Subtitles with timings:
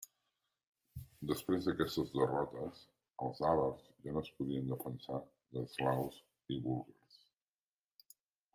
[1.31, 2.79] Després d'aquestes derrotes,
[3.27, 5.23] els àvars ja no es podien defensar
[5.59, 6.19] d'eslaus
[6.57, 7.21] i búlgars.